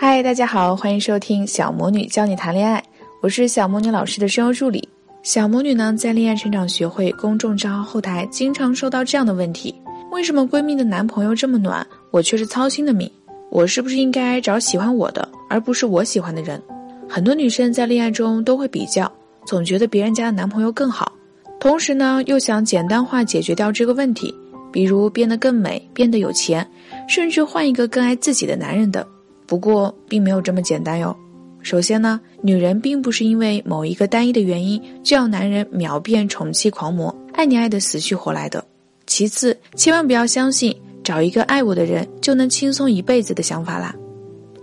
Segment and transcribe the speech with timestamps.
[0.00, 2.80] 嗨，大家好，欢迎收听小魔女教你谈恋爱，
[3.20, 4.88] 我是小魔女老师的声优助理。
[5.24, 9.74] 小魔女呢，在恋爱成长学会公众账号后台，经常收到这样的问题：
[10.12, 13.10] 为什么闺蜜的男朋友这么暖，我却是操心的命？
[13.50, 16.62] 我是不是应该找喜欢我的，而不是我喜欢的人？
[17.08, 19.10] 很多女生在恋爱中都会比较，
[19.46, 21.10] 总觉得别人家的男朋友更好，
[21.58, 24.32] 同时呢，又想简单化解决掉这个问题，
[24.70, 26.64] 比如变得更美，变得有钱，
[27.08, 29.04] 甚至换一个更爱自己的男人的。
[29.48, 31.16] 不过，并没有这么简单哟。
[31.62, 38.64] 首先呢，女人并不是因为某一个单一的原因就要男人秒变宠妻狂魔，爱你爱的死去活来的。
[39.06, 43.94] 其次，千万不要相信找一个爱我的人就能轻松一辈子的想法啦。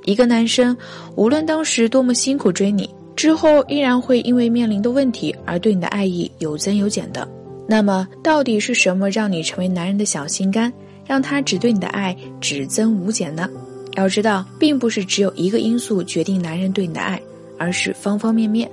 [0.05, 0.77] 一个男生
[1.15, 7.27] 无论当时多么辛苦追你，之后依然会因为面临的问题而对你的爱意有增有减的。
[7.67, 10.71] 那么，到底是什么让你成为男人的小心肝，
[11.05, 13.49] 让他只对你的爱只增无减呢？
[13.95, 17.21] 要知道，并不是只有一个因素决定男人对你的爱，
[17.57, 18.69] 而是方方面面。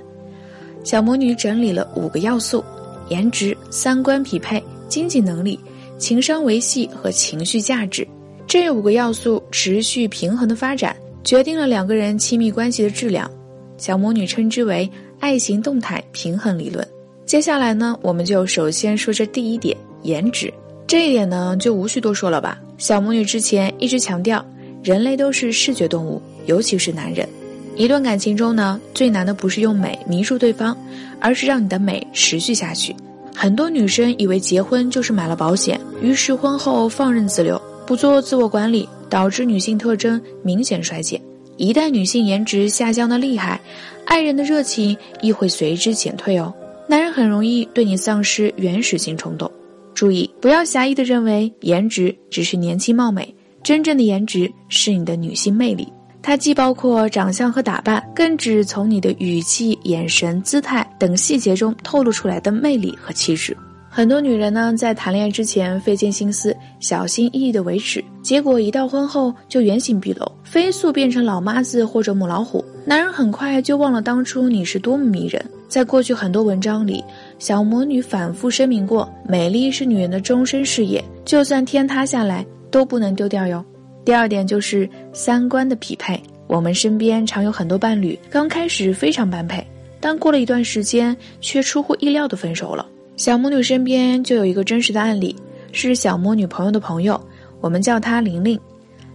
[0.83, 2.63] 小魔女整理了五个要素：
[3.09, 5.57] 颜值、三观匹配、经济能力、
[5.97, 8.05] 情商维系和情绪价值。
[8.45, 13.29] 这五个要素持续平衡的发展，决定了两个人亲密关系的质量。
[13.77, 16.85] 小魔女称之为“爱情动态平衡理论”。
[17.25, 20.53] 接下来呢，我们就首先说这第一点，颜值。
[20.85, 22.59] 这一点呢，就无需多说了吧。
[22.77, 24.45] 小魔女之前一直强调。
[24.83, 27.27] 人类都是视觉动物，尤其是男人。
[27.75, 30.77] 一段感情中呢，最难的不是用美迷住对方，
[31.19, 32.95] 而是让你的美持续下去。
[33.33, 41.19] 很多女生以为结婚就是买了保险，于是婚后放任自流，不做自我管理，导致女性特征明显衰减。
[41.55, 43.59] 一旦女性颜值下降的厉害，
[44.05, 46.53] 爱人的热情亦会随之减退哦。
[46.87, 49.49] 男人很容易对你丧失原始性冲动。
[49.95, 53.33] 注意，不要狭义的认为颜值只是年轻貌美。
[53.63, 55.87] 真正的颜值是你的女性魅力，
[56.21, 63.55] 它既包括长相和打扮，更指从你的语气、眼神、姿态等细节中透露出来的魅力和气质。
[63.89, 72.65] 很多女人呢，在谈恋爱之前费尽心思、小心翼翼的维持，结果一到婚后就原形毕露，飞速变成老妈子或者母老虎。
[72.85, 75.43] 男人很快就忘了当初你是多么迷人。
[75.69, 77.03] 在过去很多文章里，
[77.39, 82.45] 小魔女反复声明过，美丽是女人的终身事业，就算天塌下来。
[82.73, 83.63] 都不能丢掉哟。
[84.03, 86.19] 第二点就是三观的匹配。
[86.47, 89.65] 我们身边常有很多伴侣，刚开始非常般配，
[89.99, 92.83] 但过了一段时间却出乎意料的分手了。
[93.15, 95.35] 小魔女身边就有一个真实的案例，
[95.71, 97.19] 是小魔女朋友的朋友，
[97.61, 98.59] 我们叫她玲玲。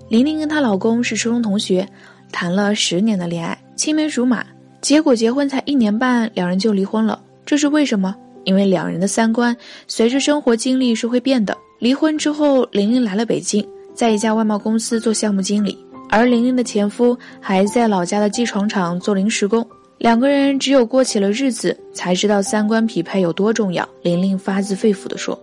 [0.09, 1.87] 玲玲跟她老公是初中同学，
[2.31, 4.47] 谈了十年的恋爱，青梅竹马，
[4.81, 7.21] 结果结婚才一年半，两人就离婚了。
[7.45, 8.15] 这是为什么？
[8.45, 9.55] 因为两人的三观
[9.89, 11.57] 随着生活经历是会变的。
[11.78, 15.78] 离婚之后，玲玲来了北京，在一家外贸公司做项目经理，
[16.09, 19.65] 而玲玲的前夫还在老家的机床厂做临时工。
[19.97, 23.89] 两个人只有过起了日子，才知道三观匹配有多重要。
[24.03, 25.41] 玲玲发自肺腑地说：“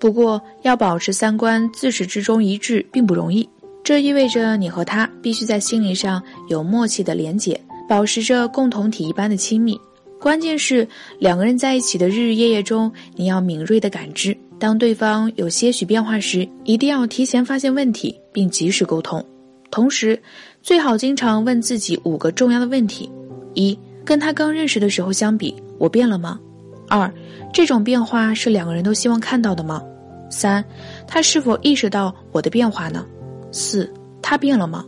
[0.00, 3.48] 不过，要保持三观自始至终一致并不容易，
[3.84, 9.78] 这意味着你和他必须在心理上有默契的连结，保持着共同体一般的亲密。
[10.20, 10.86] 关键是
[11.20, 19.24] 两个人在一起的日日夜夜中，你要敏锐的感知。”当对方有些许变化时，一定要提前发现问题，并及时沟通。
[19.70, 20.20] 同时，
[20.62, 23.10] 最好经常问自己五个重要的问题：
[23.54, 26.40] 一、跟他刚认识的时候相比，我变了吗？
[26.88, 27.12] 二、
[27.52, 29.82] 这种变化是两个人都希望看到的吗？
[30.30, 30.64] 三、
[31.06, 33.04] 他是否意识到我的变化呢？
[33.52, 34.86] 四、他变了吗？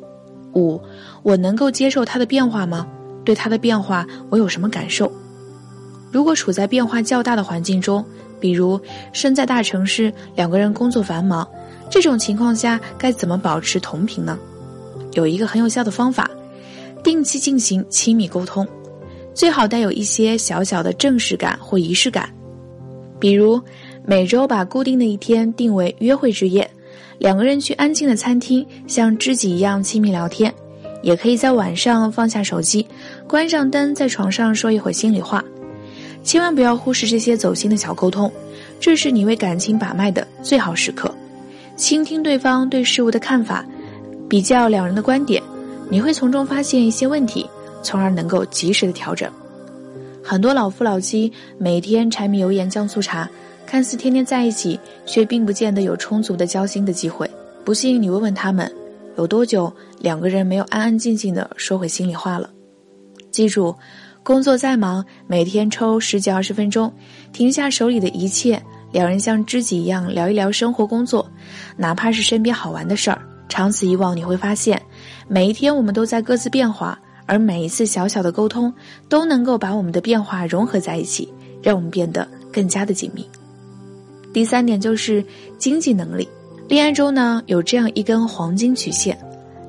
[0.54, 0.80] 五、
[1.22, 2.86] 我能够接受他的变化吗？
[3.24, 5.12] 对他的变化，我有什么感受？
[6.10, 8.02] 如果处在变化较大的环境中，
[8.40, 8.80] 比如
[9.12, 11.46] 身在大城市，两个人工作繁忙，
[11.90, 14.38] 这种情况下该怎么保持同频呢？
[15.14, 16.30] 有一个很有效的方法，
[17.02, 18.66] 定期进行亲密沟通，
[19.34, 22.28] 最好带有一些小小的正式感或仪式感。
[23.18, 23.60] 比如
[24.04, 26.70] 每周把固定的一天定为约会之夜，
[27.18, 30.52] 两个人去安静的餐厅，像知己一样亲密聊天。
[31.00, 32.84] 也可以在晚上放下手机，
[33.28, 35.42] 关上灯，在床上说一会儿心里话。
[36.28, 38.30] 千万不要忽视这些走心的小沟通，
[38.78, 41.10] 这是你为感情把脉的最好时刻。
[41.74, 43.64] 倾听对方对事物的看法，
[44.28, 45.42] 比较两人的观点，
[45.88, 47.48] 你会从中发现一些问题，
[47.82, 49.32] 从而能够及时的调整。
[50.22, 53.26] 很多老夫老妻每天柴米油盐酱醋茶，
[53.64, 57.26] 看似天天在一起，却并不见得有充足的交心的机会。
[57.64, 58.70] 不信你问问他们，
[59.16, 62.50] 有多久两个人没有安安静静的说回心里话了？
[63.30, 63.74] 记住。
[64.28, 66.92] 工作再忙，每天抽十几二十分钟，
[67.32, 71.26] 停下手里的一切，两人像知己一样聊一聊生活工作，
[71.78, 74.78] 哪怕是身边好玩的事儿，长此以往，你会发现，
[75.28, 78.70] 每一天我们都在各自变化，而每一次小小的沟通，
[79.08, 81.26] 都能够把我们的变化融合在一起，
[81.62, 83.26] 让我们变得更加的紧密。
[84.34, 85.24] 第三点就是
[85.56, 86.28] 经济能力。
[86.68, 89.18] 恋爱中呢，有这样一根黄金曲线：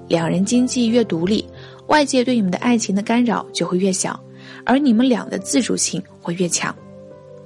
[0.10, 1.46] 两人经济越独立，
[1.88, 4.20] 外界对你们的爱情的干扰就会越小，
[4.66, 6.76] 而你们俩的自主性会越强。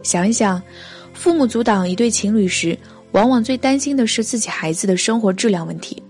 [0.02, 0.62] 想一想，
[1.14, 2.78] 父母阻挡一对情侣时，
[3.12, 6.02] 往往最担心的是自己孩子的生活质量问题。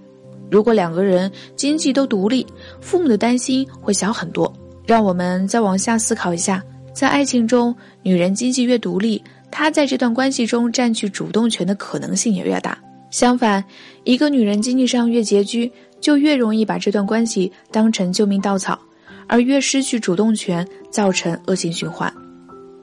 [0.50, 2.45] 如果两个人经济都独立，
[2.79, 4.51] 父母的担心会小很多。
[4.85, 6.63] 让我们再往下思考一下，
[6.94, 12.77] 在爱情中，女人经济越独立，她在这段关系中占据主动权的可能性也越大。
[13.09, 13.63] 相反，
[14.03, 15.71] 一个女人经济上越拮据，
[16.01, 18.77] 就越容易把这段关系当成救命稻草，
[19.27, 22.13] 而越失去主动权，造成恶性循环。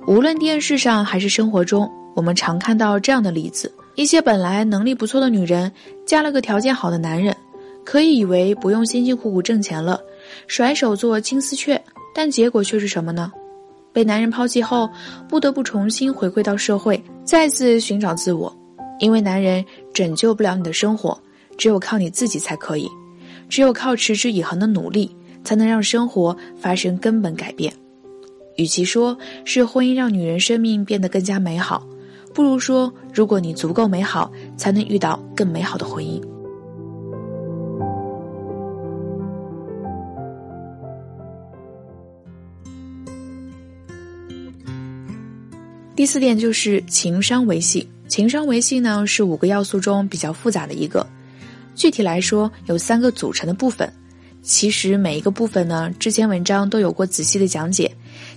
[0.06, 5.70] 无论电视上还是生活中，我们常看到这样的例子：一些本来能力不错的女人，
[6.06, 7.34] 嫁了个条件好的男人。
[7.82, 9.98] 可以以为不用辛辛苦苦挣钱了，
[10.46, 11.82] 甩手做金丝雀，
[12.14, 13.32] 但结果却是什么呢？
[13.92, 14.88] 被男人抛弃后，
[15.28, 18.54] 不得不重新回归到社会，再次寻找自我。
[19.00, 19.64] 因为男人
[19.94, 21.18] 拯救不了你的生活，
[21.56, 22.88] 只有靠你自己才可以。
[23.48, 25.10] 只有靠持之以恒的努力，
[25.42, 27.72] 才能让生活发生根本改变。
[28.56, 31.86] 与其说是婚姻让女人生命变得更加美好，
[32.34, 36.20] 不如说，如果你足够美好，才能遇到更美好的婚姻。
[45.96, 47.88] 第四点就是情商维系。
[48.08, 51.06] 情商维系呢是五个要素中比较复杂的一个，
[51.74, 53.90] 具体来说有三个组成的部分。
[54.42, 57.90] 其实每一个部分呢，之前文章都有过仔细的讲解，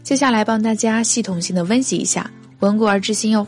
[0.03, 2.29] 接下来帮大家系统性的温习一下，
[2.59, 3.47] 温故而知新哟。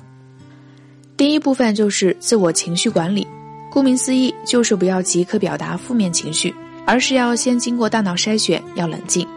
[1.17, 3.27] 第一部分就是自我情绪管理，
[3.71, 6.53] 顾名思义就是不要即刻表达负面情绪，
[6.85, 9.27] 而是要先经过大脑筛选，要冷静。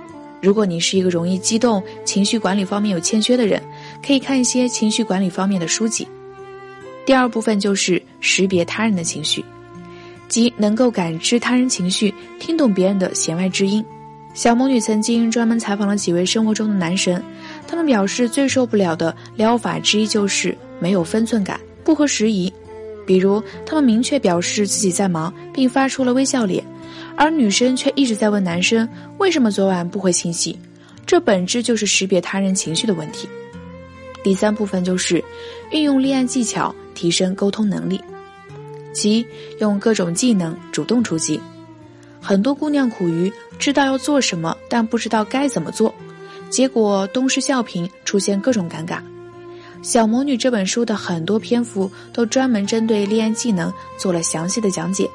[0.40, 3.60] 如果你是一个容易激动、情绪管理方面有欠缺的人，
[4.04, 6.06] 可以看一些情绪管理方面的书籍。
[7.04, 9.44] 第二部分就是识别他人的情绪，
[10.28, 13.84] 即能够感知他人情绪，听懂别人的弦外之音。
[14.34, 17.20] 小魔女曾经专门采访了几位生活中的男神，
[17.66, 22.52] 他们表示最受不了的撩法之一就是没有分寸感、不合时宜。
[23.04, 26.62] 比如，他们明确表示自己在忙，并发出了微笑脸。
[27.16, 30.56] 而女生却一直在问男生为什么昨晚不回信息，
[31.04, 33.28] 这本质就是识别他人情绪的问题。
[34.22, 35.24] 第三部分就是
[35.70, 38.00] 运用恋爱技巧提升沟通能力，
[38.92, 39.26] 即
[39.60, 41.40] 用各种技能主动出击。
[42.20, 45.94] 很多姑娘苦于知道要做什么，但不知道该怎么做，
[46.50, 48.98] 结果东施效颦，出现各种尴尬。
[49.80, 55.08] 小魔女这本书的很多篇幅都专门针对恋爱技能做了详细的讲解。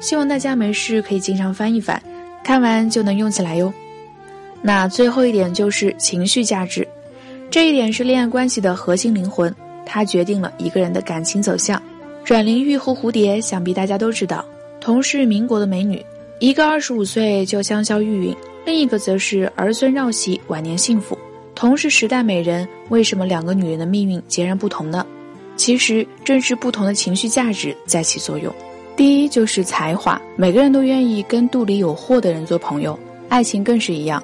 [0.00, 2.02] 希望大家没事可以经常翻一翻，
[2.42, 3.72] 看完就能用起来哟。
[4.62, 6.86] 那最后一点就是情绪价值，
[7.50, 11.80] 这一点是恋爱关系的核心灵魂，它决定了一个人的感情走向。
[12.26, 14.44] 阮玲玉和蝴蝶，想必大家都知道，
[14.80, 16.04] 同是民国的美女，
[16.40, 21.16] 一个二十五岁就香消玉殒，另一个则是儿孙绕膝，晚年幸福。
[21.54, 25.06] 同是时代美人，为什么两个女人的命运截然不同呢？
[25.54, 28.52] 其实正是不同的情绪价值在起作用。
[28.96, 34.20] 第一就是才华，每个人都愿意跟肚里有货的人做朋友，爱情更是一样。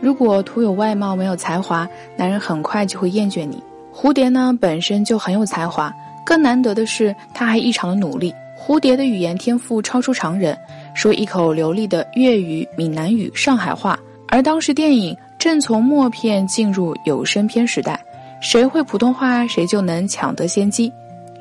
[0.00, 3.62] 如果徒有外貌没有才华，男人很快就会厌倦你。
[3.94, 8.34] 蝴蝶呢本身就很有才华，更难得的是他还异常的努力。
[8.58, 10.58] 蝴蝶的语言天赋超出常人，
[10.94, 13.98] 说一口流利的粤语、闽南语、上海话。
[14.28, 18.02] 而当时电影正从默片进入有声片时代，
[18.40, 20.92] 谁会普通话谁就能抢得先机。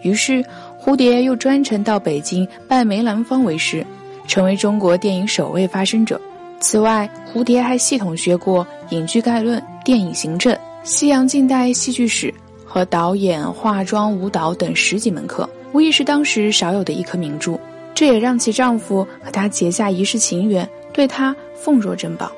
[0.02, 0.44] 于是。
[0.86, 3.88] 蝴蝶又专程到北京拜梅兰芳为师，
[4.28, 6.20] 成为中国电影首位发声者。
[6.60, 12.34] 此外，蝴蝶还系统学过影剧概论、电影行政、西洋近代戏剧史
[12.74, 17.60] 和导演、化妆、舞蹈等十几门课，无疑是当时少有的一颗明珠。
[17.94, 22.32] 这也让其丈夫和她结下一世情缘，对她奉若珍宝。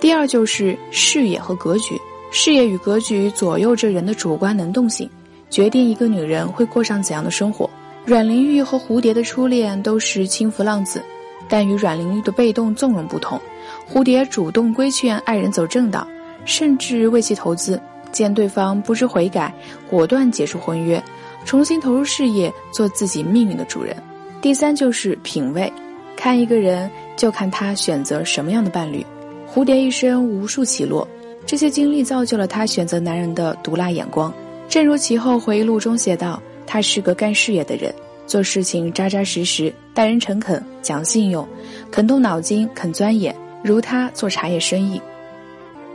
[0.00, 1.96] 第二就是视野和格局，
[2.32, 5.08] 视野与格局左右着人的主观能动性，
[5.50, 7.70] 决定一个女人会过上怎样的生活。
[8.04, 11.00] 阮玲玉和蝴蝶的初恋都是轻浮浪子，
[11.48, 13.40] 但与阮玲玉的被动纵容不同，
[13.88, 16.04] 蝴蝶主动规劝爱人走正道，
[16.44, 17.80] 甚至为其投资。
[18.16, 19.52] 见对方不知悔改，
[19.90, 21.02] 果断解除婚约，
[21.44, 23.94] 重新投入事业，做自己命运的主人。
[24.40, 25.70] 第三就是品味，
[26.16, 29.04] 看一个人就看他选择什么样的伴侣。
[29.46, 31.06] 蝴蝶一生无数起落，
[31.44, 34.32] 这些经历造就了她选择男人的毒辣眼光。
[34.68, 36.40] 正如其后回忆录中写道。
[36.68, 37.94] 他是个干事业的人，
[38.26, 41.46] 做事情扎扎实实，待人诚恳，讲信用，
[41.92, 43.32] 肯动脑筋，肯钻研，
[43.62, 45.00] 如他做茶叶生意。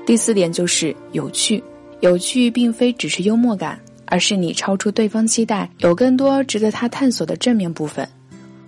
[0.05, 1.61] 第四点就是有趣，
[2.01, 8.07] 有趣并非只是幽默感，而是你超出对方期待，有更多值得他探索的正面部分。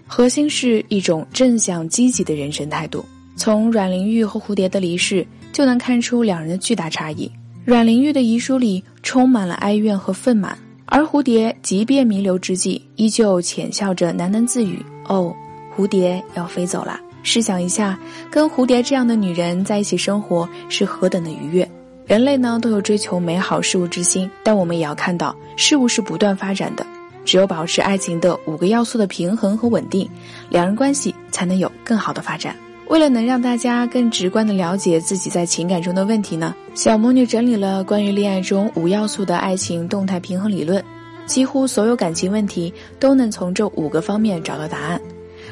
[0.08, 3.04] 核心是一种正向积极的人生态度。
[3.36, 7.30] 从阮玲玉和蝴蝶的离世就能看出两人的巨大差异。
[7.66, 15.34] 阮玲玉的遗书里充满了哀怨和愤满，而蝴蝶即便弥留之际，依旧浅笑着喃喃自语：“哦，
[15.76, 17.98] 蝴蝶要飞走了。”试想一下，
[18.30, 21.68] 跟蝴蝶这样的女人在一起生活是何等的愉悦。
[22.06, 26.86] 人类呢都有追求美好事物之心，但我们也要看到，事物是不断发展的。
[27.26, 30.10] 只有保持爱情的五个要素的平衡和稳定，
[30.50, 32.54] 两人关系才能有更好的发展。
[32.90, 40.84] 为了能让大家更直观的了解自己在情感中的问题呢，小魔女整理了关于恋爱中五要素的爱情动态平衡理论，
[41.26, 45.02] 几乎所有感情问题都能从这五个方面找到答案，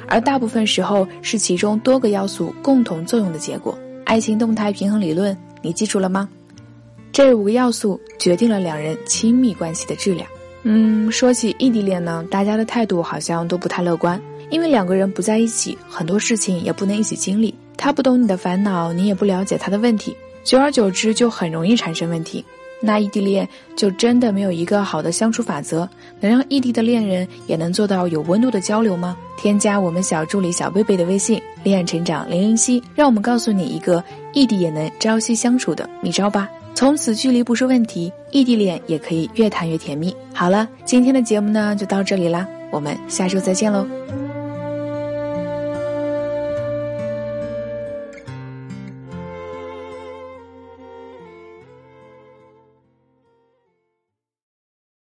[0.07, 3.75] 而大部分时候是其中多个要素共同作用的结果。
[4.03, 6.27] 爱情动态平衡理论，你记住了吗？
[7.11, 10.27] 这五个要素决定了两人亲密关系的质量。
[10.63, 17.53] 嗯，说起异地恋呢，大家的态度好像都不太乐观，因为两个人不在一起，很多事情也不能一起经历。
[17.75, 22.45] 他不懂你的烦恼，你也不了解他的问题，久而久之就很容易产生问题。
[22.83, 25.87] 那异地恋就真的没有一个好的相处法则，
[26.19, 29.17] 能让异地的恋人也能做到有温度的交流吗？
[29.37, 34.03] 添加我们小助理小贝贝的微信“恋爱成长零零七”，让我们告诉你一个
[34.33, 36.47] 异地也能朝夕相处的秘招吧。
[36.73, 40.15] 从此距离不是问题，异地恋也可以越谈越甜蜜。
[40.33, 43.87] 好了，今天的节目呢就到这里啦，我们下周再见喽。